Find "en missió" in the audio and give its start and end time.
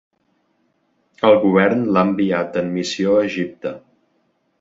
2.63-3.13